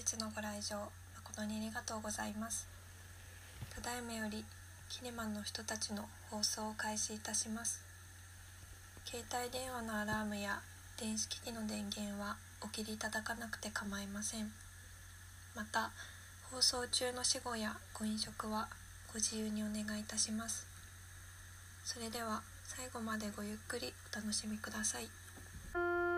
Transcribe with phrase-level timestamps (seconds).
[0.00, 2.66] 日のご来場誠にありがとうございます。
[3.68, 4.46] ただいまより
[4.88, 7.82] キネマンの人たちの放送を開始いたします。
[9.04, 10.60] 携帯電話のアラームや
[10.98, 14.50] 電子機器の電源はお切りいただかなくて構いません。
[15.54, 15.90] また
[16.50, 18.68] 放送中の死後やご飲食は
[19.12, 20.66] ご自由にお願いいたします。
[21.84, 26.09] それでは最後までごゆっくりお楽しみください。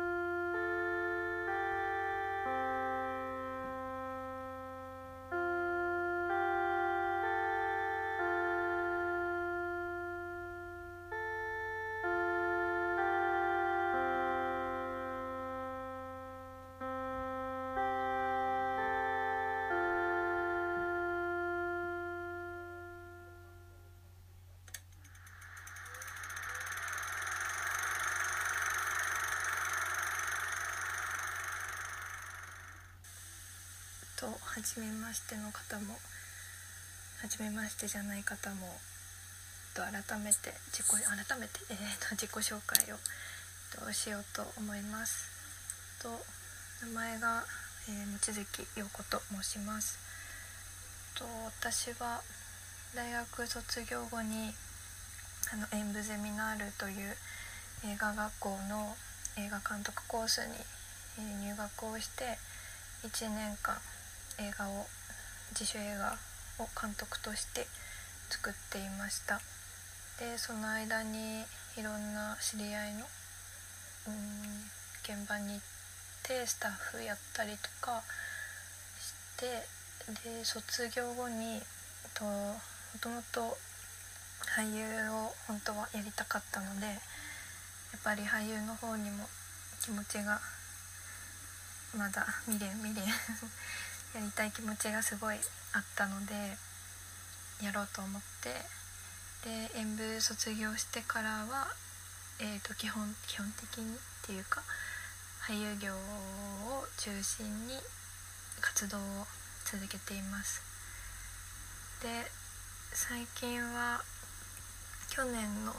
[34.22, 35.98] と初めましての方も
[37.27, 38.70] 初めましてじゃない方も
[39.74, 43.02] と改めて自己改めて、えー、と自己紹介を
[43.74, 45.27] としようと思います。
[45.98, 46.06] と
[46.86, 47.42] 名前が、
[47.88, 48.38] えー、望月
[48.78, 49.98] 陽子と申します。
[51.18, 51.24] と
[51.58, 52.22] 私は
[52.94, 54.55] 大学卒業後に
[55.50, 57.16] あの演舞ゼミナールという
[57.91, 58.94] 映画学校の
[59.34, 60.55] 映画監督コースに、
[61.18, 62.39] え、入学をして
[63.02, 63.74] 1年間
[64.38, 64.86] 映画を
[65.52, 66.16] 自主映画
[66.62, 67.66] を監督として
[68.30, 69.41] 作っていました。
[70.19, 71.44] でその間に
[71.77, 73.05] いろんな知り合いの
[74.08, 74.70] うん
[75.02, 75.61] 現場に行っ
[76.22, 78.02] てスタッフやったりとか
[79.00, 79.66] して
[80.28, 81.61] で卒業後に
[82.14, 82.55] とも
[83.00, 83.56] ともと
[84.55, 89.24] 俳優を本当はやりたかったのでやっぱり俳優の方にも
[89.80, 90.41] 気持ちが
[91.96, 93.02] まだ未練未練。
[94.14, 95.36] やりたい気持ちがすごい
[95.72, 96.34] あったので
[97.64, 98.82] やろうと思って。
[99.42, 101.67] で演舞卒業してからは、
[102.39, 104.62] えーと、基本基本的にっていうか
[105.42, 107.74] 俳優業を中心に
[108.61, 109.00] 活動を
[109.64, 110.62] 続けています。
[112.02, 112.08] で
[112.92, 114.00] 最近は
[115.11, 115.73] 去年の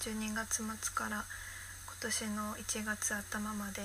[0.00, 1.24] 12月末から
[1.84, 3.82] 今年の1月頭まで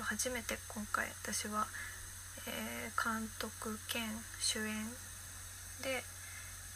[0.00, 1.66] 初めて今回私は
[2.52, 4.02] えー、監督兼
[4.40, 4.90] 主演
[5.82, 6.02] で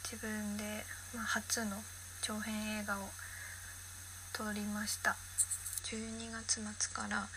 [0.03, 1.77] 自分で、まあ、初の
[2.21, 3.09] 長編映画を
[4.33, 5.15] 撮りました。
[5.85, 6.65] 12月末
[6.95, 7.27] から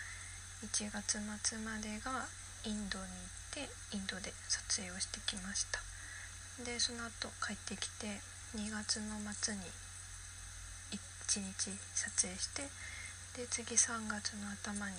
[0.65, 2.25] 1月末までが
[2.65, 5.81] インドに行ってインドで撮影をしてきました。
[6.65, 8.19] でその後帰ってきて
[8.56, 9.60] 2月の末に
[11.28, 12.62] 1日撮影して
[13.37, 14.97] で次3月の頭に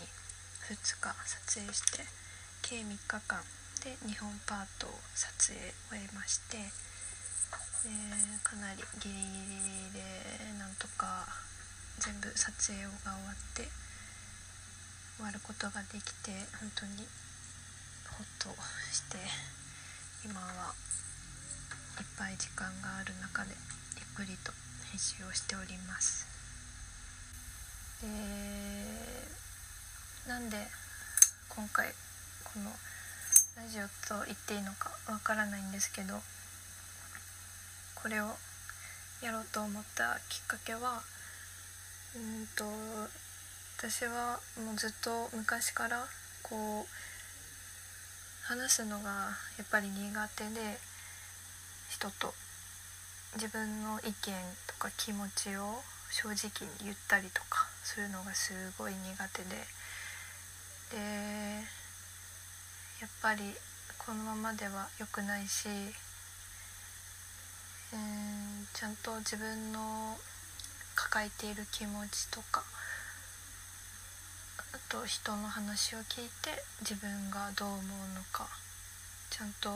[0.69, 2.18] 2日撮影して
[2.61, 2.97] 計3日
[3.27, 3.39] 間
[3.83, 5.59] で2本パートを撮影
[5.89, 9.21] 終えまして、えー、かなりギリギ
[9.87, 11.27] リでなんとか
[11.99, 13.67] 全部撮影が終わって
[15.17, 17.07] 終わることができて本当に
[18.11, 18.49] ほっと
[18.91, 19.17] して
[20.23, 20.75] 今は
[21.99, 23.51] いっぱい時間がある中で
[23.95, 24.51] ゆっくりと
[24.91, 26.27] 編集をしております。
[28.01, 28.07] で
[30.27, 30.57] なんで
[31.49, 31.87] 今回
[32.59, 32.71] この
[33.55, 36.19] ラジオと言っていいのかわからないんですけど
[37.95, 38.35] これを
[39.23, 40.99] やろうと思ったきっかけは
[42.15, 42.67] うんと
[43.79, 46.03] 私はもうずっと昔から
[46.43, 46.85] こう
[48.43, 49.95] 話すのがやっぱり苦
[50.35, 50.75] 手で
[51.87, 52.33] 人と
[53.35, 54.11] 自分の意見
[54.67, 55.79] とか気持ちを
[56.11, 58.99] 正直に言ったりとかするのがすごい苦
[59.31, 59.55] 手で。
[60.91, 61.78] で
[63.01, 63.43] やっぱり
[63.97, 65.71] このままでは良くないし、う
[67.95, 70.17] ん、ちゃんと自分の
[70.95, 72.61] 抱えている気持ちとか
[74.59, 77.83] あと人の話を聞いて自分がどう思う
[78.15, 78.47] のか
[79.29, 79.69] ちゃんと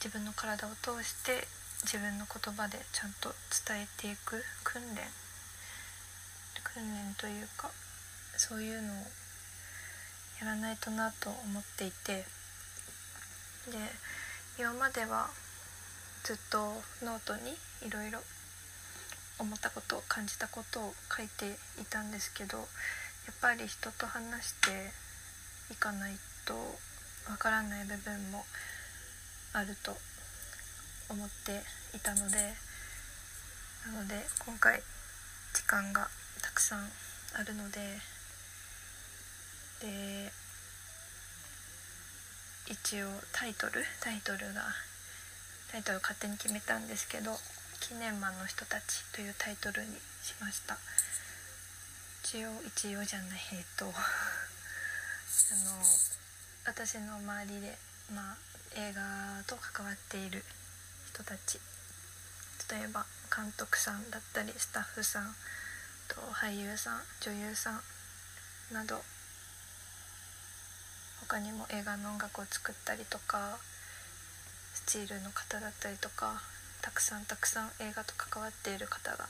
[0.00, 1.46] 自分の体を通して
[1.82, 3.28] 自分の言葉でちゃんと
[3.68, 5.04] 伝えていく訓練
[6.64, 7.70] 訓練というか
[8.36, 8.96] そういうのを
[10.40, 12.24] やらないとなと思っていて。
[13.70, 13.78] で
[14.58, 15.28] 今までは
[16.24, 16.58] ずっと
[17.04, 17.50] ノートに
[17.86, 18.20] いろいろ
[19.38, 22.66] 思ったこと感じたことを書いていたんですけどやっ
[23.42, 24.70] ぱり人と話して
[25.72, 26.14] いかない
[26.46, 26.54] と
[27.30, 28.44] わからない部分も
[29.52, 29.92] あると
[31.10, 31.60] 思って
[31.96, 32.54] いたので
[33.84, 34.14] なので
[34.46, 34.80] 今回
[35.54, 36.08] 時間が
[36.42, 36.88] たくさん
[37.34, 37.80] あるので
[39.80, 40.32] で
[42.68, 44.62] 一応タイトルタイトルが
[45.70, 47.38] タイトル勝手に決めたんですけど
[47.80, 50.78] 「キネマンの人たち」というタイトルにしました。
[52.26, 55.84] 一応一応じゃないえっと あの
[56.64, 57.78] 私の周りで、
[58.12, 58.36] まあ、
[58.74, 60.44] 映画と関わっている
[61.12, 61.60] 人たち
[62.68, 65.36] 例えば監督さんだったりスタッフさん
[66.08, 67.82] と俳優さん女優さん
[68.72, 69.04] など
[71.20, 73.58] 他にも映画の音楽を作ったりとか
[74.74, 76.42] スチールの方だったりとか
[76.82, 79.26] たくさんたくさん映画と関わっている方が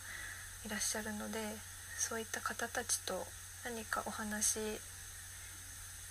[0.67, 1.39] いらっしゃるので
[1.99, 3.25] そういった方たちと
[3.65, 4.59] 何かお話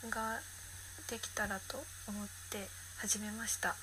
[0.09, 0.39] が
[1.09, 2.67] できたらと思って
[2.97, 3.75] 始めました。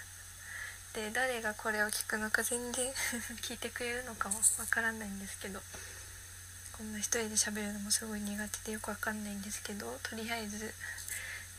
[0.94, 2.92] で誰がこれを聞くのか全然
[3.42, 5.60] 聞いてくれるのかもわからないんですけど。
[6.80, 8.32] こんな一人で喋るのもすごい苦
[8.64, 10.72] 手でよくわかんないんですけどとりあえず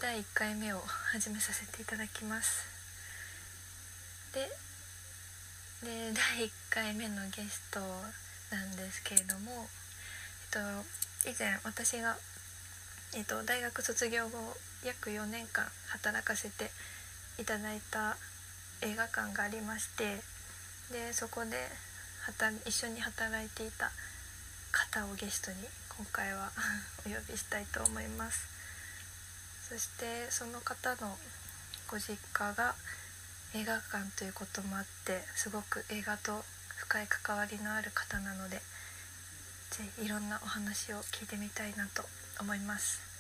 [0.02, 0.82] 第1回目を
[1.14, 2.66] 始めさせていただきます。
[4.34, 4.50] で
[5.86, 7.80] で第1回目のゲスト
[8.50, 9.70] なんですけれども、
[11.22, 12.18] えっと、以前私が
[13.14, 14.40] えっと、大学卒業後
[14.84, 16.72] 約4年間働かせて
[17.38, 18.18] いただいた
[18.82, 20.18] 映画館がありまして
[20.92, 21.62] でそこで
[22.66, 23.92] 一緒に働いていた
[24.72, 25.58] 方をゲストに
[25.98, 26.52] 今回は
[27.06, 28.48] お呼びしたいと思います。
[29.70, 31.18] そしてその方の
[31.88, 32.76] ご実家が
[33.54, 36.44] 映画館ということもあってすごく映画と
[36.78, 38.62] 深い関わりのある方なので
[39.72, 42.04] ぜひいろんなお話を聞いてみたいなと
[42.40, 43.12] 思います。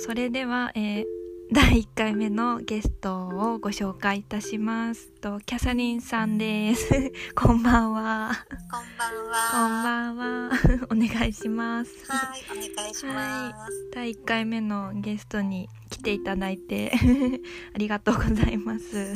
[0.00, 1.19] それでは、えー、
[1.52, 5.10] 第1回目のゲストをご紹介いたします。
[5.20, 6.88] とキャサリンさんです。
[7.34, 8.46] こんばんは。
[8.70, 9.50] こんばんは。
[9.50, 10.50] こんばんは。
[10.90, 11.90] お願いします。
[12.06, 16.92] はいお願いします、はい、第1回目のゲストに来ていただいて
[17.74, 19.14] ありがとうございます。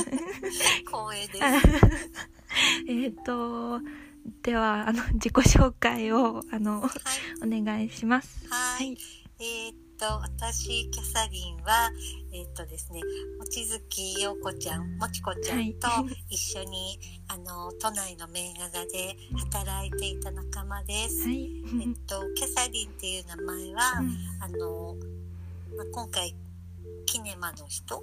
[0.86, 1.40] 光栄です。
[2.88, 3.80] えっと
[4.42, 8.44] ではあの自己紹介をあの、はい、お願いします。
[8.48, 8.98] はい、
[9.38, 11.90] えーと、私、キャサリンは、
[12.32, 13.00] えっ、ー、とですね、
[13.38, 15.88] 望月陽子ちゃん、もちこちゃんと
[16.28, 16.98] 一緒に、
[17.28, 19.16] はい、あの、都内の名画座で
[19.52, 21.26] 働いていた仲間です。
[21.26, 21.50] はい、
[21.82, 24.96] えっと、キャサリンっていう名前は、うん、あの、
[25.76, 26.34] まあ、今回、
[27.06, 28.00] キネマの人っ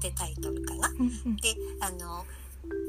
[0.00, 0.88] てタイトルかな。
[0.88, 0.92] う
[1.28, 2.24] ん、で、あの、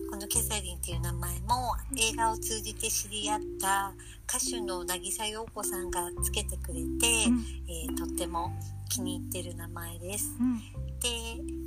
[0.10, 3.94] このキャサリンっていう名前も映画を通じて知り合った
[4.28, 8.52] 歌手の渚陽子さんがつけてくれて、うん、えー、とっても
[8.90, 10.36] 気に入ってる名前です。
[10.40, 10.58] うん、
[11.00, 11.10] で、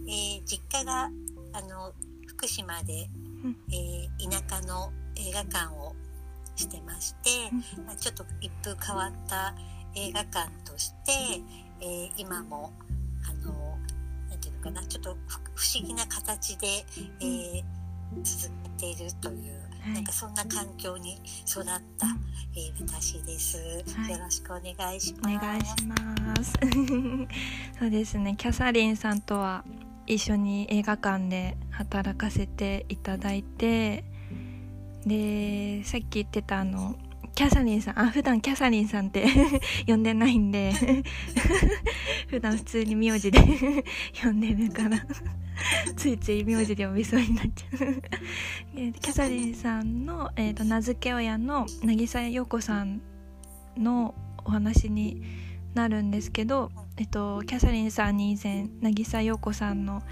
[0.09, 1.11] えー、実家が
[1.53, 1.93] あの
[2.27, 3.09] 福島で、
[3.45, 5.95] うん、えー、田舎の映画館を
[6.57, 7.31] してまして、
[7.87, 9.55] まあ、ちょっと一風変わった
[9.95, 11.13] 映画館として、
[11.81, 12.73] え今も
[13.29, 13.79] あの
[14.29, 15.17] なんていうのかなちょっと
[15.55, 16.67] 不思議な形で、
[17.21, 17.80] えー
[18.23, 21.73] 続けているという、はい、なんかそんな環境に育った、
[22.57, 23.57] えー、私です、
[23.97, 25.37] はい、よろしくお願いします。
[25.37, 26.53] お願いします。
[27.79, 29.65] そうですね、キャサリンさんとは
[30.07, 34.05] 一緒に映画館で働かせていただいて、
[35.07, 36.97] で、さっき言ってたあの、
[37.41, 39.25] キャサリンさん、あ、普段キャサリンさんって
[39.89, 40.75] 呼んでないんで
[42.29, 43.41] 普段普通に名字で
[44.23, 44.99] 呼んでるから
[45.97, 48.03] ついつい名字で呼びそうになっちゃう
[48.93, 53.01] キャサリンさんの、えーと、名付け親の渚陽子さん
[53.75, 55.23] のお話に
[55.73, 60.03] なるんですけど、えっと、キャサリンさんに以前渚陽子さんの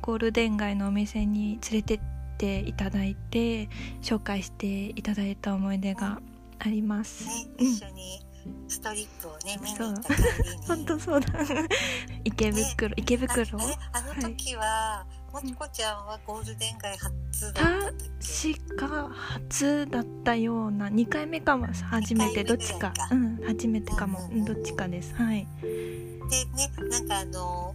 [0.00, 2.00] ゴールデン街のお店に連れてっ
[2.38, 3.68] ていただいて
[4.00, 6.22] 紹介していただいた思い出が
[6.58, 7.26] あります。
[7.26, 8.26] ね、一緒に
[8.68, 10.66] ストリップをね見に行った帰りに。
[10.66, 11.28] 本当そうだ。
[12.24, 13.58] 池袋、ね、池袋？
[13.92, 22.92] あの時は、はい、もちこちゃんはゴールデン街初だったっ確か初だったような2回目かも初めてどっちか。
[23.10, 25.14] うん初めてかも、うん、どっちかです。
[25.14, 25.46] はい。
[25.62, 27.74] でねなんかあの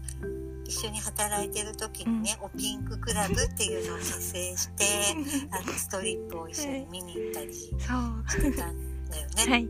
[0.65, 4.86] 一緒に働いてる時にね、うん、おピンククラブっていうのを結成して
[5.51, 8.24] あのストリップを一緒に見に行ったりしてたん
[9.10, 9.46] だよね。
[9.50, 9.70] はい。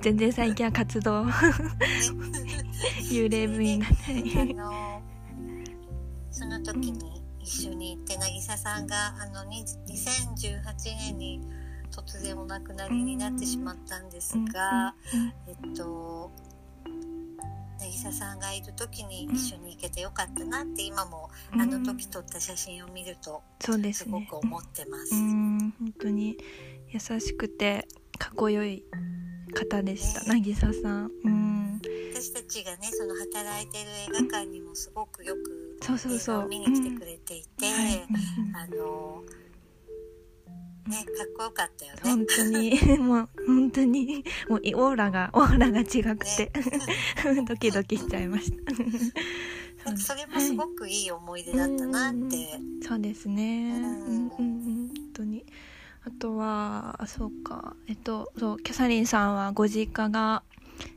[0.00, 1.24] 全然最近は活動
[3.10, 4.56] 幽霊部員になったり。
[6.30, 11.40] その時に一緒に行って渚さんがあの2018年に
[11.90, 14.94] 突然お亡くなりになってしまったんですが、
[15.46, 16.32] えっと
[17.86, 23.70] 渚さんがいる時に一緒に行けてよかったなって今もあの時撮った写真を見るとす
[24.08, 25.14] ごく思ってます。
[25.14, 26.36] うん、本当に
[26.88, 27.86] 優しくて
[28.18, 28.84] かっこよい
[29.54, 30.40] 方でした、ね。
[30.40, 31.10] 渚さん。
[31.24, 31.80] うん。
[32.14, 37.96] 私たちがねその働いてる映画館にもすごくよく映画を見に来てくれていて、はい。
[37.96, 39.22] うんあの
[40.88, 42.00] ねかっこよかったよね。
[42.02, 42.80] 本当に。
[42.98, 44.24] もう本当に。
[44.48, 46.52] もうオーラがオーラが違くて、
[47.46, 48.72] ドキドキしちゃいました。
[49.96, 52.60] それもすごくいい思い出だったなって。
[52.82, 53.72] そうですね。
[53.74, 53.82] うん。
[53.82, 54.42] んうんう
[54.82, 54.88] ん。
[54.88, 55.44] 本当に。
[56.04, 57.76] あとはあそうか。
[57.86, 60.42] えっとそうキャサリンさんはご実家が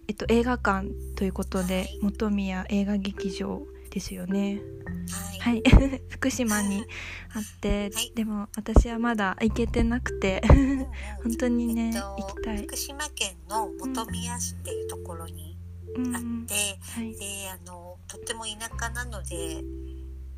[0.08, 2.00] えっと映画館ということで、はい。
[2.02, 4.60] 本宮映画劇場ですよね。
[5.40, 5.62] はい。
[5.64, 6.84] はい 福島に
[7.34, 10.42] あって、はいでも私はまだ行けてなくて
[11.24, 12.58] 本当にね、えっ行きたい。
[12.64, 17.16] 福島県の本宮市っていうところにあっうんうんて、はい。
[17.16, 19.64] であのとっても田舎なので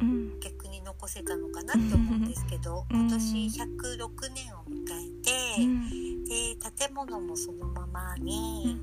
[0.02, 8.78] うん逆に残せたのかなと思うんですけど、うん今年106年を迎えて、うんで建物もそのままに、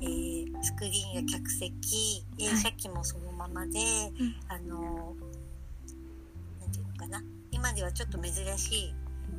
[0.00, 3.78] えースクリーンや客席映写機もそのままで、
[4.18, 4.36] うん。
[4.48, 5.14] あの
[6.60, 7.22] なんていうのかな。
[7.50, 8.94] 今ではちょっと珍しい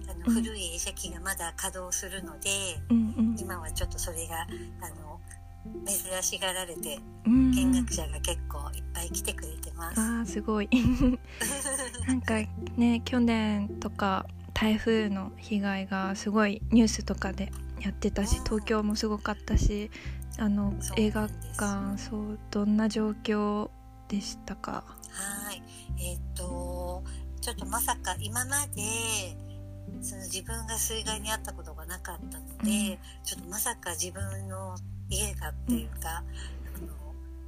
[0.10, 0.34] あの、うん。
[0.44, 2.50] 古い映写機がまだ稼働するので
[2.90, 3.36] うんうん。
[3.40, 5.20] 今はちょっとそれがあの
[5.86, 7.52] 珍しがられてうん。
[7.52, 10.00] 見学者が結構いっぱい来てくれてます。
[10.00, 10.70] あーすごい。
[12.08, 12.36] なんか
[12.78, 18.44] ね去年とか台風の被害がすごいニュースとかでやってたしうん。
[18.44, 19.90] 東京もすごかったし
[20.38, 23.70] あの映画館そうどんな状況
[24.08, 24.84] でしたか？
[25.12, 25.62] はい。
[26.00, 27.04] えっ、と、
[27.42, 28.82] ちょっとまさか今まで、
[30.02, 32.98] その自分が水害に遭ったことがなかったので、うん。
[33.24, 34.76] ちょっとまさか自分の
[35.10, 36.22] 家がっていうか、あ
[36.80, 36.88] の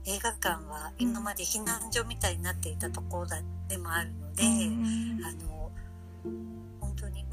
[0.06, 5.22] 映画館は今まで避難所みたいになっていたところだでもあるので、うん。
[5.26, 5.72] あの、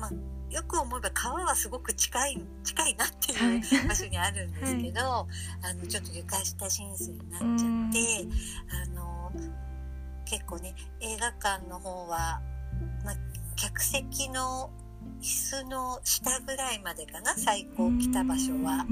[0.01, 0.11] まあ、
[0.51, 3.89] よく思えば川はすごく近い、近いなっていう、はい。
[3.89, 5.27] 場所にあるんですけど、あ
[5.75, 7.59] のちょっと床下浸水になっちゃっ
[7.93, 8.99] て、うん。
[8.99, 9.33] あの
[10.25, 12.41] 結構ね映画館の方は、
[13.05, 13.15] まあ、
[13.57, 14.71] 客席の
[15.21, 18.85] 椅子の下ぐらいまでかな最高来た場所はあ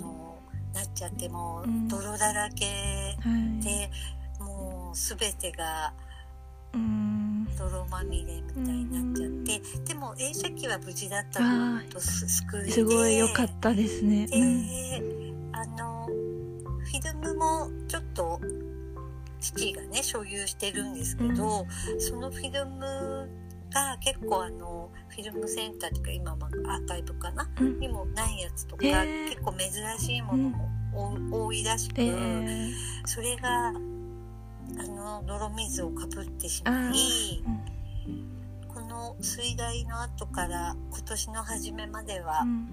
[0.00, 0.36] の
[0.74, 2.70] なっちゃってもう泥だらけは
[3.60, 3.64] い。
[3.64, 3.90] で、
[4.40, 6.07] もう全てがうん
[7.58, 12.70] 泥まみれみたいになっちゃって、でも映写機は無事だったのとす救いで。
[12.70, 14.26] すごい良かったですね。
[14.26, 15.54] で、うん。
[15.54, 18.40] あのフィルムもちょっと
[19.40, 21.66] 父がね所有してるんですけど、
[21.98, 23.28] そのフィルム
[23.72, 26.38] が結構あのフィルムセンターっていうか今は
[26.76, 27.80] アーカイブかなうん。
[27.80, 30.68] にもないやつとか、結構珍しいものも
[31.30, 32.72] 多多いらしく、えー。
[33.04, 33.72] それが
[34.78, 37.42] あの泥水をかぶってしまい
[38.68, 42.68] この水害の後から今年の初めまでは、うん。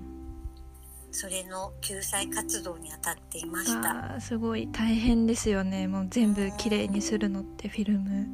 [1.11, 4.19] それの救済活動に当たっていました。
[4.19, 5.87] すごい大変ですよね。
[5.87, 8.27] もう全部きれいにするのってフィルム。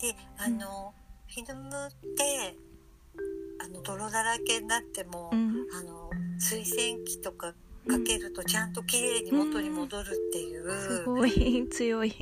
[0.00, 0.94] であの、
[1.28, 2.56] フィルムって
[3.62, 5.66] あの泥だらけになっても、うん。
[5.78, 7.54] あの水洗機とか
[7.86, 12.14] かけるとちゃんときれいに元に戻るっていう、すごい強い。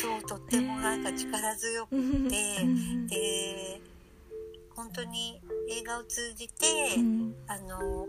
[0.00, 2.28] そうとってもなんか力強くうん。
[2.28, 3.06] て、うん。
[3.06, 3.80] で
[4.70, 7.34] 本当に映画を通じて、うん。
[7.46, 8.06] あの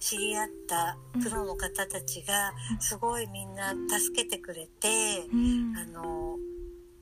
[0.00, 5.76] 知り合ったプロの方たちがすごいみんな助けてくれて、うん。
[5.76, 6.36] あの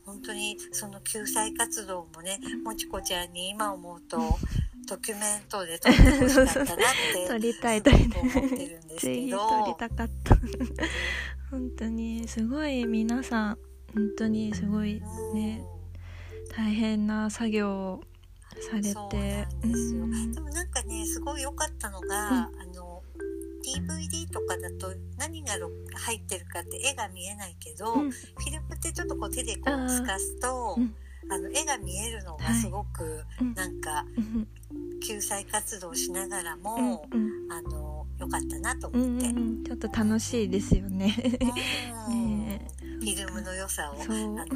[0.07, 4.39] 本当にその救済活動もねもちこちゃんに今思うと
[4.87, 6.77] ドキュメントで撮ってほしかったなっ
[7.15, 9.49] て 撮りたいすご撮りたいく思ってるんですけど。
[9.49, 10.37] 撮りたかった
[11.51, 13.59] 本当にすごい皆さん
[13.95, 15.01] 本当にすごい
[15.35, 15.65] ね
[16.57, 18.01] 大変な作業を
[18.71, 18.93] されて。
[18.93, 20.05] そうなんですよ。
[20.05, 20.33] うん。
[20.33, 23.03] でもなんかねすごい良かったのが、あの
[23.65, 28.11] DVD とかだと何がろ入ってるかって絵が見えないけど、うん。
[28.11, 30.95] フィルムってちょっとこう手でこう透かすと、うん
[31.31, 32.55] あの絵が見えるのがはい。
[32.55, 33.55] すごくうん。
[33.55, 34.49] なんかうん
[35.01, 37.53] 救済活動しながらうんも、うん。
[37.53, 41.15] あの良かったなとうん思って、うんちょっと楽しいですよね。
[42.09, 42.39] うん。
[42.47, 44.47] ねフィルムの良さをあの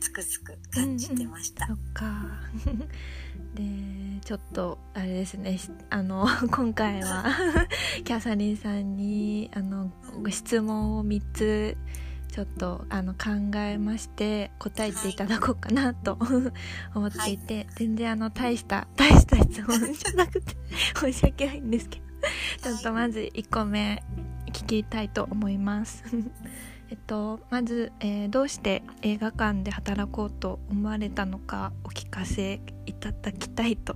[0.00, 1.66] つくづく感じてました。
[1.66, 2.26] そっか。
[3.54, 3.62] で
[4.24, 5.58] ちょっとあれですね。
[5.58, 7.24] しあの 今回は
[8.04, 9.92] キャサリンさんにあの
[10.22, 11.76] ご質問を3つ
[12.32, 16.16] ちょっとあの考えまして答えていただこうかなと
[16.94, 20.56] 思っていて、全然あの大した大した質問じゃなくて
[20.96, 24.02] 申し訳ないんですけどちょっとまず1個目
[24.46, 26.04] 聞きたいと思います。
[26.88, 33.94] えっと、まず、えーどうして映画館で働こうと思われたのかお聞かせいただきたいと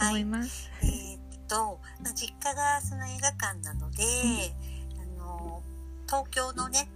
[0.00, 0.70] 思います。
[0.82, 4.04] えーっと、まあ、実家がその映画館なので、
[5.00, 5.62] あの
[6.06, 6.88] 東京のね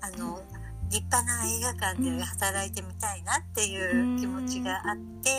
[0.00, 0.40] あの、
[0.90, 5.30] 立派な映画館で働いてみたいなっていう気持ちがあって、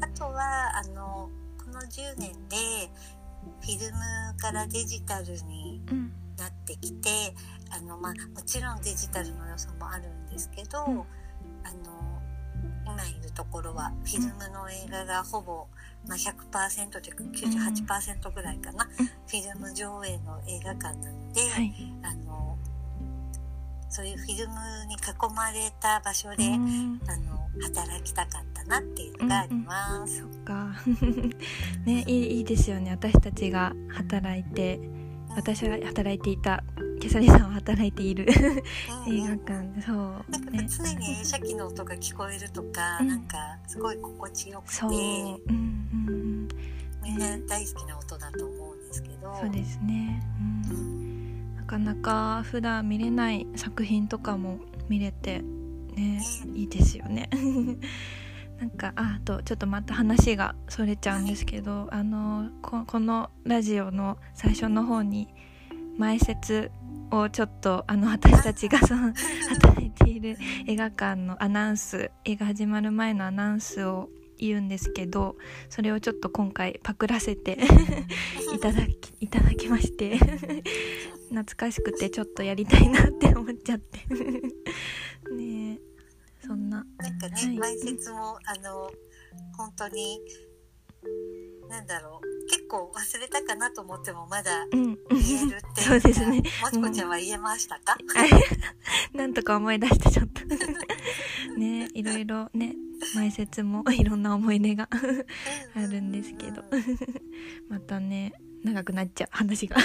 [0.00, 2.56] あとはあのこの10年で
[3.60, 7.34] フィルムからデジタルにうんなってきて
[7.70, 10.98] あの、まあ、もちろんデジタルの良さもあるんですけど、うん。
[11.64, 12.08] あの
[12.86, 15.66] 今いるところはフィルムの映画がほぼ、
[16.06, 19.06] まあ、100%というか98%ぐらいかな、うん。
[19.06, 21.74] フィルム上映の映画館なので、はい。
[22.02, 22.57] あの
[23.88, 24.54] そういうフィルム
[24.86, 27.00] に囲まれた場所で、うん。
[27.06, 30.20] あの働きたかったなっていうのがあります。
[30.20, 30.72] そっか。
[31.84, 32.90] ねいいいいですよね。
[32.90, 34.80] 私たちが働いて
[35.34, 36.62] 私は働いていた。
[37.00, 38.26] キャサリさんは働いている。
[39.06, 39.82] うん映画館で。
[39.82, 39.96] そう。
[40.28, 40.66] なんかね。
[40.68, 43.08] 常に映写機の音が聞こえるとか、うん。
[43.08, 46.48] なんかすごい心地よくてそう、うんうん
[47.02, 49.30] みんな大好きな音だと思うんですけど。
[49.30, 50.22] うん、そうですね、
[50.70, 50.97] う、うん
[51.68, 54.58] かなか普段見れない作品とかも
[54.88, 55.42] 見れて
[55.94, 56.20] ね
[56.54, 57.28] いいですよね。
[58.58, 65.28] なんかああとちょっとまた話がそれちゃうんですけど、あのここのラジオの最初の方に
[65.98, 66.72] 前説
[67.10, 69.12] をちょっとあの私たちがその
[69.50, 74.08] 働いている映画館のアナウンス映画始まる前のアナウンスを
[74.38, 75.36] 言うんですけど
[75.68, 77.58] それをちょっと今回パクらせて
[78.54, 80.16] いただきいただきまして
[81.28, 83.98] 懐かしくてちょっとやりたいなって思っちゃって。
[85.34, 85.78] ねえ
[86.46, 86.84] そんな。
[86.98, 87.58] なんかね、はい。
[87.58, 88.90] 前説もあの
[89.56, 90.20] 本当に
[91.68, 92.50] なんだろう。
[92.50, 94.98] 結構忘れたかなと思ってもまだうん。
[95.10, 96.42] 言えるって そうですね。
[96.62, 97.96] もちこちゃんは言えましたか、
[99.14, 100.44] なんとか思い出してちょっと。
[101.58, 102.74] ねいろいろね
[103.14, 104.88] 前説もいろんな思い出が
[105.74, 106.62] あるんですけど。
[106.70, 106.84] うん
[107.68, 108.32] またね
[108.64, 109.76] 長くなっちゃう話が。
[109.76, 109.84] ね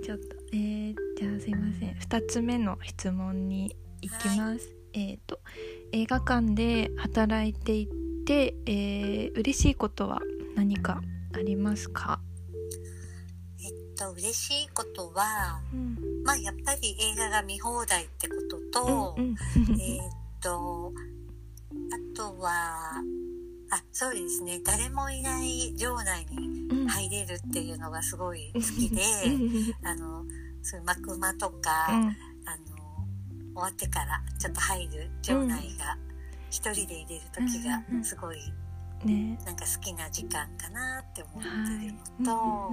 [0.00, 0.36] ちょっと。
[0.52, 1.94] えー、じゃあすいません。
[1.94, 5.40] 2つ目の質問に行きます、えっ、と
[5.92, 7.88] 映画館で働いてい
[8.24, 10.20] て、えー、嬉しいことは
[10.56, 11.02] 何か
[11.34, 12.20] ありますか、
[13.60, 15.96] えっと嬉しいことはうん。
[16.24, 18.34] まあやっぱり映画が見放題ってこ
[18.72, 19.36] とと、うんうん。
[19.80, 20.92] えーっと、
[21.92, 22.92] あとは、
[23.70, 29.02] あ、そうですね、誰もいない場内にうん入れるっていうのがすごい好きで、
[29.82, 30.24] あの、
[30.62, 32.16] そういう幕間とか、うん。
[32.44, 32.72] あの、
[33.54, 35.96] 終わってからちょっと入る場内が、
[36.52, 38.36] 一人で入れる時がすごい
[39.04, 39.38] ね。
[39.46, 41.48] なんか好きな時間かなって思って
[41.86, 42.72] るのと、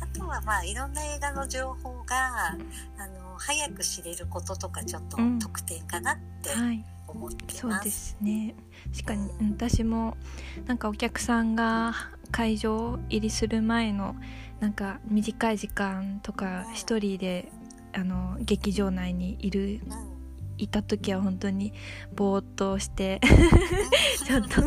[0.00, 2.48] あとはまあいろんな映画の情報が、
[2.98, 6.84] あの、早く知れることとかちょっとうん特典かなってはい。
[7.06, 7.54] 思って。
[7.54, 8.56] そうですね。
[8.92, 9.50] 確かにうん。
[9.52, 10.16] 私も
[10.66, 11.94] なんかお客さんが
[12.32, 14.16] 会場入りする前の
[14.58, 17.52] なんか短い時間とか一人で
[17.94, 20.15] あの劇場内にいるうん
[20.58, 21.72] いた時は本当に
[22.14, 23.20] ぼーっとして
[24.26, 24.62] ちょっと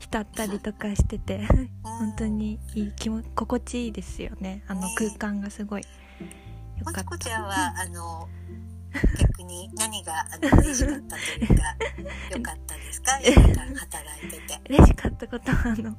[0.00, 1.46] 浸ったりとかしてて
[1.82, 4.62] 本当にいい気も心地いいですよね。
[4.68, 5.82] あのね空間がすごい。
[5.82, 7.04] よかった。
[7.04, 8.28] こちゃんは、あの、
[9.18, 11.64] 逆に何が嬉しかったというか、
[12.36, 13.12] 良かったですか？
[13.12, 14.60] 働いてて。
[14.68, 15.88] 嬉しかったことはあの。
[15.90, 15.96] うん。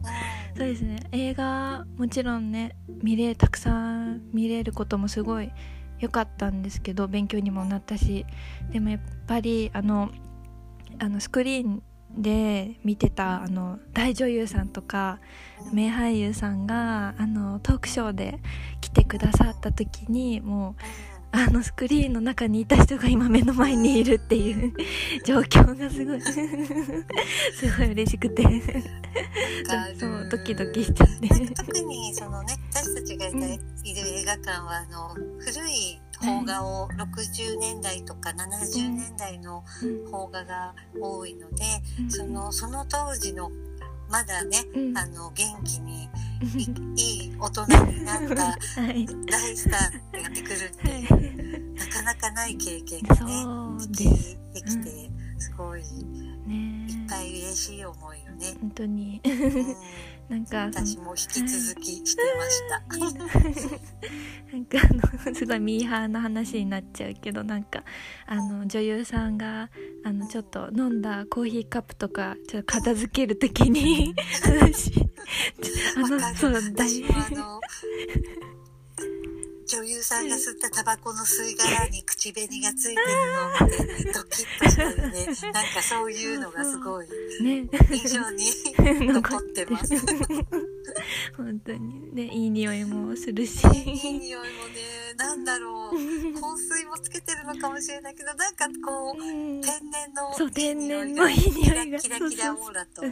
[0.56, 1.00] そうですね。
[1.12, 5.52] 映画もちろんね見れたくさん見れることもすごい
[6.00, 8.26] 良かったんですけど勉強にもなったし
[8.72, 10.10] でもやっぱりあの
[11.00, 11.84] あのスクリーン
[12.18, 15.20] で見てたあの大女優さんとか
[15.72, 18.40] 名俳優さんがあのトークショーで
[18.82, 24.74] 来てくださった時にもうあのスクリーンの中にいた人が今目の前にいるっていう
[25.26, 26.22] 状況がすごい。
[27.54, 28.44] すごい嬉しくて。
[30.00, 31.28] そうドキドキしちゃって。
[31.54, 33.38] 特にそのね私たちがいる
[33.84, 41.64] 映画館はあの古い邦画を60年代とか70年代の邦画が多いので、
[42.10, 43.52] そのその当時の
[44.10, 44.98] まだねうん。
[44.98, 46.10] あの元気に
[46.96, 49.06] い いい大人になったはい。
[49.06, 51.72] 大スターがやってくるってい。
[51.74, 55.88] うなかなかない経験がねできてすごいいっ
[56.48, 59.22] ねぱい嬉しい思いをね、本当に。
[59.24, 59.76] うん
[60.30, 63.80] なんか私も引き続きしてました。
[64.52, 67.84] なんかあのすごいミーハーな話になっちゃうけどなんか
[68.26, 69.70] あの女優さんが
[70.04, 74.92] あのちょっと飲んだコーヒーカップとかちょっと片付けるときに私
[75.96, 77.62] あのそう大私もあの
[79.70, 83.08] 女優さんが吸ったタバコの吸い殻に口紅がついてる
[83.62, 85.26] のを見てドキッとしたよね。
[85.54, 87.08] なんかそういうのがすごい
[87.44, 88.50] ね印象に
[89.14, 89.94] 残ってます。
[91.38, 93.66] 本当にねいい匂いもするし。
[93.68, 95.94] いい匂いもね、なんだろう、
[96.40, 102.00] 香水もつけてるのかもしれないけど、なんかこう、うん天然のそう天然のいい匂いが。
[102.00, 103.12] キラキラオーラと本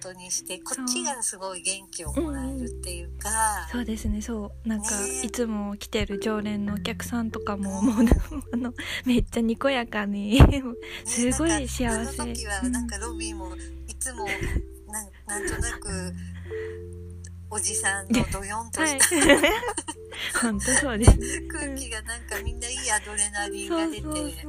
[0.00, 3.84] 当にしてこっちがすごい元気をもらえるっていうか、そう。
[3.84, 4.68] ですねそう。
[4.68, 8.06] なんか、ねいつも来てる常連のお客さんとかももう
[8.52, 10.40] あのめっちゃにこやかに
[11.04, 13.54] すごい幸せなんかあの時はなんかロビーも
[13.88, 14.26] いつも
[14.88, 16.14] なんなんとなく
[17.50, 19.16] おじさんのドヨンとはいした
[20.40, 21.12] 本当そうです。
[21.48, 24.42] 空気がなんかみんないいアドレナリンが出て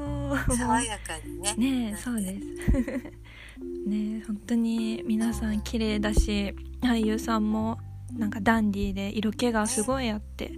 [0.56, 1.54] 爽やかにね。
[1.58, 2.46] ねえそうです。
[3.88, 7.80] ねえ本当に皆さん綺麗だし俳優さんも
[8.14, 10.54] なんかダンディーで色気がすごいあって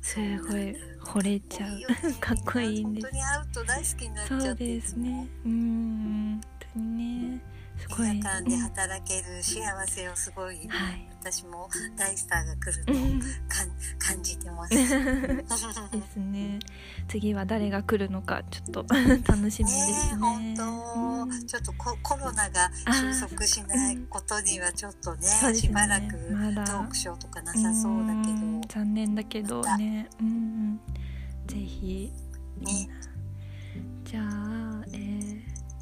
[0.00, 1.80] すごい惚れちゃう。
[2.20, 3.06] かっこいいんです。
[3.06, 5.28] 本当に会うと大好きになっちゃそうですね。
[5.44, 6.40] うん本
[6.74, 7.42] 当にね
[7.98, 11.08] 映画館で働ける幸せをすごい、はい。
[11.20, 14.74] 私も大スターが来るとうんかん感じてます。
[14.76, 16.58] ですね。
[17.08, 18.86] 次は誰が来るのかちょっと
[19.26, 20.18] 楽しみですね。
[20.20, 21.46] 本当、うん。
[21.46, 25.68] ちょっとココロナが収束しないことにはちょっとねそうですね。
[25.68, 28.34] しばらくトークショーとかなさそうだけど。
[28.34, 28.60] ん。
[28.68, 30.08] 残念だけどね。
[30.20, 30.80] うんうん。
[31.46, 32.12] ぜひ。
[32.60, 32.88] ね。
[34.04, 35.05] じゃあ、えー、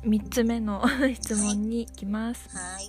[0.04, 2.88] 3つ目の質問に行きます、はい。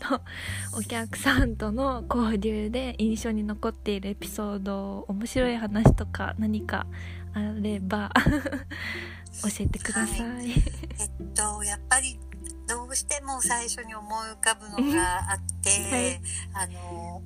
[0.78, 6.86] お客さんとの交流で印象に残っているエピソード面白い話とか何か
[7.34, 8.12] あれば
[9.44, 10.52] 教えてください、
[11.00, 12.18] えっとやっぱり
[12.68, 16.22] どうしても最初に思い浮かぶのがあって、 はい。
[16.54, 17.22] あの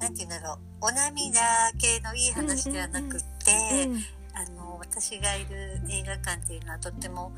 [0.00, 0.58] なんて言うんだろう。
[0.80, 1.40] お涙
[1.78, 4.04] 系のいい話ではなくって、うん。
[4.34, 7.32] あの私がいる映画館っていうのはとっても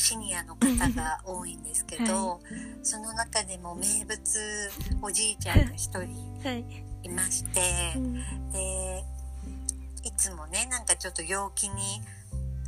[0.00, 2.40] シニアの方が多いんですけど、
[2.82, 4.70] その中でも名物
[5.02, 5.98] おじいちゃんが一人
[6.42, 6.64] はい、
[7.02, 7.60] いまして、
[7.96, 8.14] うん。
[8.50, 9.04] で
[10.02, 12.00] いつもねなんかちょっと陽気に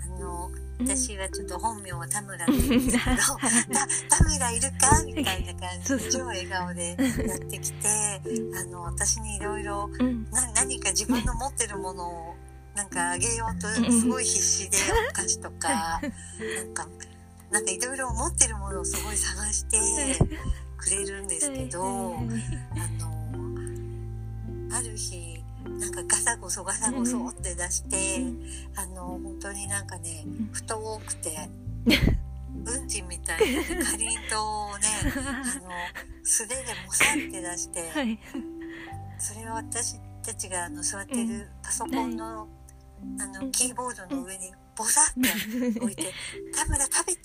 [0.04, 3.16] あの私はちょっと本名は田村って言うんですけど
[4.10, 7.88] 「た田村いるか?」みたいな感じで超笑顔でやってきて
[8.60, 9.88] あの私にいろいろ
[10.54, 12.34] 何か自分の持ってるものを
[12.74, 14.00] なんかあげようとうん。
[14.00, 14.76] すごい必死で
[15.10, 16.86] お菓子とかなんか
[17.52, 19.78] なんかいろいろ持ってるものをすごい探して
[20.76, 22.26] くれるんですけどあの
[24.74, 28.24] ある日なんかガサゴソガサゴソって出して
[28.74, 31.50] あの本当になんかねん太くて
[32.64, 34.40] うんちみたいなねかりんとう
[34.74, 35.70] をねあの
[36.24, 37.90] 素手でもさって出して。
[37.90, 38.18] はい
[39.24, 42.48] それは私たちがあの座ってるパソコンの,、
[43.20, 46.12] あのキーボードの上にボサッて置いて
[46.54, 47.20] 「田村食べて!」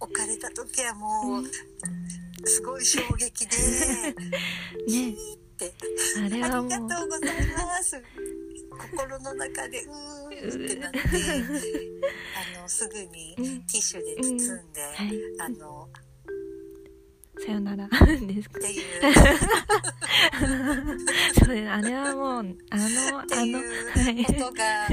[0.00, 3.56] 置かれた時はもうすごい衝撃で
[4.86, 5.16] 「キね。
[5.16, 5.72] ーって。
[6.18, 6.64] あれありがとう
[7.06, 8.02] うございます」
[8.76, 10.98] 心の中で「うー」ってなって
[12.58, 13.44] あのすぐにうん。
[13.66, 15.12] ティッシュで包んで、はい。
[15.40, 15.88] あの
[17.38, 17.88] さよなら。
[17.88, 18.82] ですかっていう。
[21.38, 24.24] そうですあれはもうあのあのはうい。
[24.24, 24.90] ことが、あ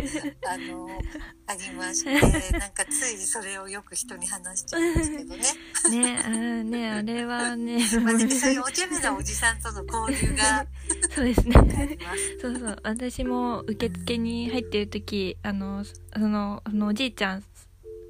[0.58, 1.00] の
[1.48, 2.14] ありまして
[2.58, 5.44] なんかついそれをよく人に話しちゃうんですけどね。
[5.90, 6.30] ねあ
[6.64, 10.66] ねあれはねまあ、でもそういうお茶目なおじさんとの交流が
[11.14, 11.98] そうですね。
[12.42, 17.44] そうそう私も受付に入ってる時あのそのそのおじいちゃん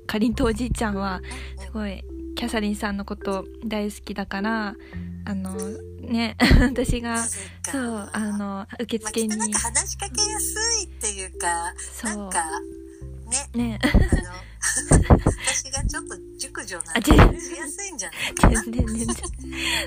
[0.07, 1.21] かりんとうおじいちゃんは
[1.57, 2.03] すごい
[2.35, 4.75] キャサリンさんのこと大好きだから
[5.25, 5.55] あの
[6.01, 7.27] ね 私がか。
[7.71, 12.17] そうあの受まあ、付にきっとなんか話しかけやすいっていうかそう。
[12.17, 12.43] なんか
[13.53, 13.75] ね。
[13.75, 13.79] ね。
[14.61, 18.09] 私がちょっと熟女なんでしやすいんじゃ
[18.43, 18.55] ない？
[18.55, 19.07] 全然全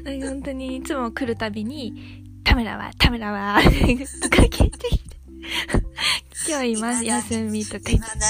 [0.04, 0.30] 然。
[0.30, 3.60] 本当にいつも来るたびに「田村は田村は」
[4.22, 5.13] とか聞いてきて
[6.48, 7.04] 「今日います。
[7.04, 7.80] 休み」とか。
[7.86, 8.06] 言って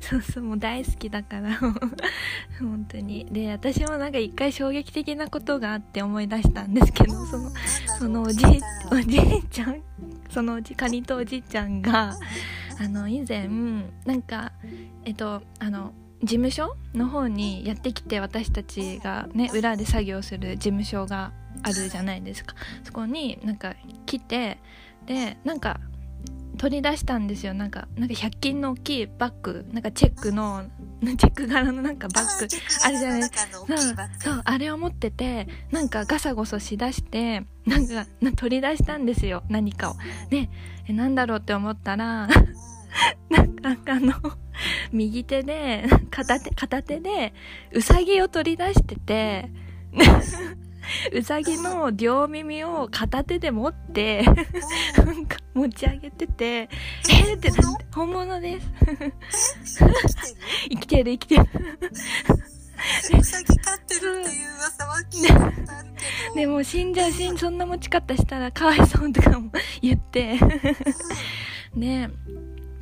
[0.00, 1.58] そうそうもう大好きだから。
[2.58, 3.26] 本当に。
[3.30, 7.52] で私もなんか一回衝撃的なことがあって思い出したんですけどその
[7.98, 9.82] そのおじいおじいちゃん
[10.30, 12.14] そのおじかりんとおじいちゃんが
[12.78, 13.48] あの以前
[14.04, 14.52] なんか
[15.04, 22.54] えっとあの事務所の方にやってきて私たちがね裏で作業する事務所があるじゃないですか。
[22.84, 23.74] そこになんか
[24.06, 24.58] 来て
[25.06, 25.80] でなんか
[26.58, 27.54] 取り出したんですよ。
[27.54, 29.66] なんかなんか100均の大きいバッグ。
[29.72, 30.64] なんかチェックの
[31.18, 32.48] チェック柄のなんかバッグ。
[32.84, 33.30] あるじゃない
[34.18, 39.42] そうあれを持っててなんかガサゴソしだしてなんか取り出したんですよ。
[39.48, 39.96] 何かを。
[40.30, 40.48] で
[40.88, 42.28] えなんだろうって思ったら
[43.28, 43.42] な
[43.72, 44.14] んかあの
[44.92, 47.34] 右手で片手片手で
[47.72, 49.50] うさぎを取り出してて
[51.12, 54.32] うさぎの両耳を片手で持ってな
[55.12, 58.70] んか持ち上げててえー、ってなって本物です。
[60.70, 61.12] 生きてる？
[61.12, 61.42] 生きてる
[63.18, 66.34] うさぎ飼ってるっていう噂は聞いたことあるけど。
[66.34, 70.38] でも死んじゃう死んそんな持ち方したらかわいそうとかも言って。
[71.74, 72.10] ね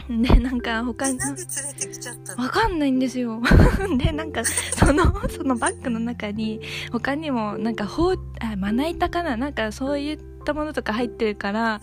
[0.10, 1.18] でなんか他に。
[1.18, 2.42] なんで連れてきちゃったの。
[2.44, 3.40] わかんないんですよ。
[3.96, 6.60] でなんかそのそのバッグの中に
[6.92, 9.36] 他にもなんかほうあまな板かな？
[9.36, 11.80] なんかそういったものとか入ってるから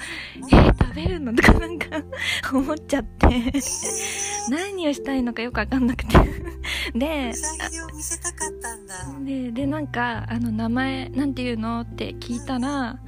[0.51, 1.87] えー、食べるのとかなんか
[2.53, 3.27] 思っちゃって。
[4.49, 6.17] 何をしたいのかよくわかんなくて。
[6.93, 7.33] で
[9.23, 11.81] ででなんかあの名前なんていうの？
[11.81, 12.99] って聞いたら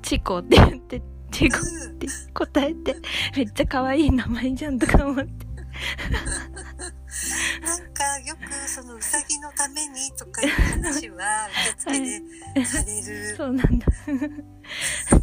[0.00, 1.60] チコって言ってチコっ
[1.98, 2.96] て答えて
[3.36, 5.46] めっちゃ可愛い名前じゃんとか思って。
[7.62, 11.48] なんかよくそのうさぎのためにとかいう話は
[11.84, 12.20] 受付
[12.54, 13.86] でされる、そうなんだ。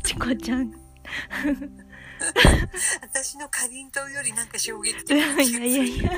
[0.04, 0.72] チコちゃん。
[3.02, 6.12] 私のかりんとうよりなんか衝撃い的なやいやいや。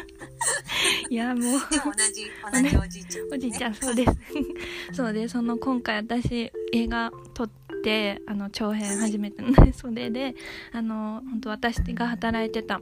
[1.09, 1.41] いやもう。
[1.41, 4.13] でも同じ同じおじいちゃん、ね、おじいちゃんそうです。
[4.93, 7.60] そうでその今回私映画撮って
[8.27, 10.35] あの長編始めたのでそれで
[10.71, 12.79] あの本当私が働いてた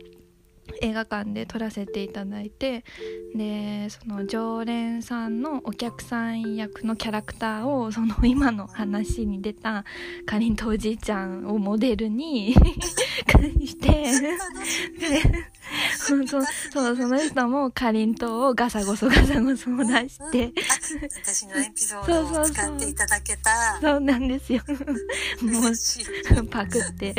[0.82, 2.84] 映画館で撮らせていただいて
[3.36, 9.86] でその常連さんのお客さん役のキャラクターをその今の話に出た
[10.26, 12.54] かりんとおじいちゃんをモデルに
[13.66, 14.06] して
[15.98, 20.52] そうそうそうその人もかりんとうをガサゴソガサゴソ出して
[21.24, 23.80] 私のエピソードを使っていただけた。
[23.82, 24.62] そうなんですよ。
[25.42, 27.16] もうパクって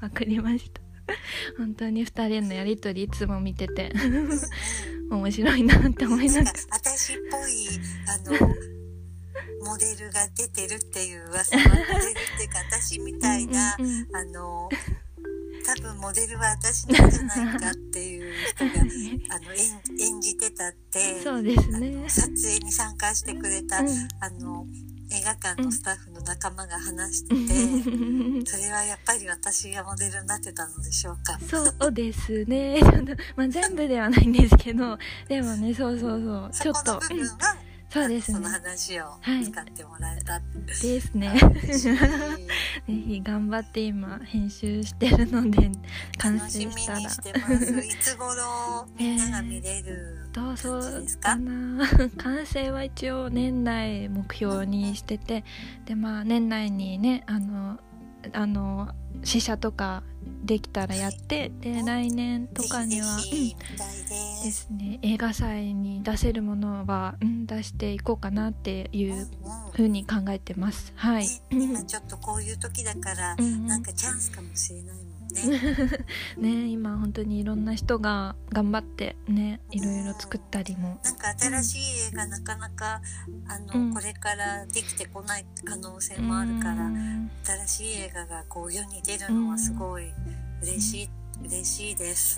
[0.00, 0.81] パクりました
[1.58, 3.92] 本当に2人のやりとりいつも見てて
[5.10, 6.52] 面白いなって思いながら。
[6.70, 7.68] 私っぽい
[8.06, 8.48] あの
[9.64, 11.86] モデルが出てるっていう噂のモデルっ
[12.36, 14.68] ていうか私みたいな、あの
[15.64, 18.70] 多分モデルは私なんじゃないかっていう人が
[19.36, 23.88] あの演演じてたってそうですあねの撮影に参加してくれた、うん。
[24.20, 24.66] あの
[25.14, 31.38] 映画館のスタッフの仲間が話してて、それはやっぱり私がモデルになってたのでしょうか。
[31.40, 32.80] そうですね。
[33.36, 34.98] まあ、全部ではないんですけど
[35.28, 36.50] でもねそうそうそう。
[36.52, 37.00] ちょっと
[37.90, 40.40] そうですそのね話をはい使ってもらえた。
[40.80, 41.38] ですね。
[41.38, 41.98] ぜ
[42.88, 45.70] ひ頑張って今編集してるので
[46.16, 47.00] 完成したら。
[47.00, 47.06] い
[48.00, 50.21] つ頃みんなが見れる？
[50.32, 50.82] どうそう
[51.20, 51.86] かかな。
[52.18, 55.44] 完成は一応年内目標にしてて
[55.84, 57.78] でまあ年内にねあの
[58.32, 60.02] あの試写とか
[60.44, 63.56] できたらやってで来年とかには、うん、で。
[64.42, 64.98] ですすね。
[65.02, 69.28] 映画祭に出せるものは、うん、出していこうかなっていう
[69.72, 70.92] ふうに考えてます。
[70.96, 73.66] はい、ね今ちょっとこういう時だから、うんうん。
[73.66, 76.06] なんかチャンスかもしれないね。
[76.36, 83.00] ね今本当にいろんな人が頑張ってねいろいろ作ったりもなんか新しい映画なかなか
[83.48, 90.12] あの、うんこれからできてこない可能性もあるから、うん新しい映画がこう世に出るのはすごい
[90.62, 91.10] 嬉しい、
[91.44, 92.36] 嬉しいです。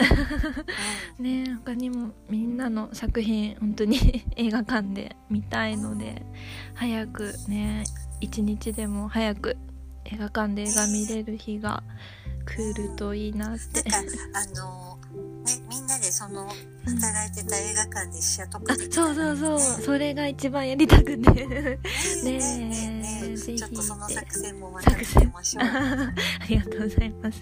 [1.18, 6.24] う んね他にもみんなの作品本当に 映画館で見たいので
[6.74, 7.84] 早くね
[8.20, 9.56] 一日でも早く
[10.06, 11.82] 映画館で映画見れる日が
[12.44, 13.88] 来るといいなって。
[13.90, 14.98] なんかあの
[15.44, 16.46] ねみんなでその
[16.84, 18.88] 働いてた映画館で試写とかあで。
[18.88, 19.78] きたらそうそうそう。
[19.78, 19.84] ね。
[19.84, 21.16] それが一番やりたくて。
[21.16, 21.78] ね
[22.24, 23.36] え。
[23.36, 25.64] ちょっとその作戦もまた見てみましょう。
[25.68, 26.12] あ
[26.48, 27.40] りがとうございます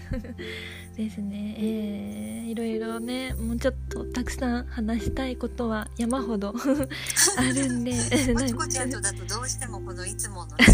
[0.95, 1.55] ですね。
[1.57, 6.53] えー、いろいろねもうちょっとたくさん話したいことは山ほど
[7.37, 7.91] あるんで
[8.33, 10.65] もちこちゃんとだとどうしてもこのいつもの,、ね、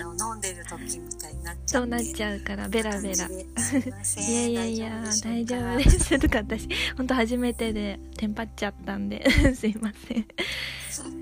[0.00, 3.26] あの飲んでる時みたいになっちゃそうなっちゃうからベラベラ。
[3.28, 6.18] いやいやいや大丈夫でです。
[6.18, 10.26] とか私本当初めてでテンパっちゃったんで すいません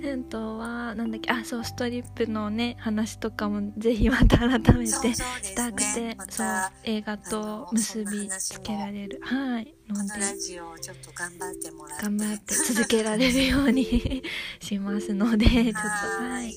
[0.02, 11.70] えっとはなんだっけあそうストリップのね話とかもぜひまた改めてしたくてねまそうた映画と結びつけられるはいこのでのラジオをちょっと頑張って
[12.02, 14.22] 頑張って続けられるように
[14.60, 16.54] しますのでちょっとはい。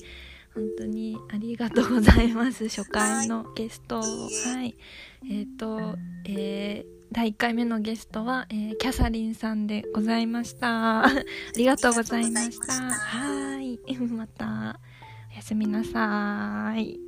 [0.54, 2.68] 本当にありがとうございます。
[2.68, 4.54] 初回のゲストいいえ。
[4.54, 4.76] はい。
[5.30, 11.04] えっ、とえー第1回目のゲストは、えー、キャサリンさんでございました。
[11.06, 11.12] あ
[11.56, 12.72] りがとうございました。
[12.72, 13.78] はい。
[14.10, 14.80] また
[15.32, 17.07] おやすみなさい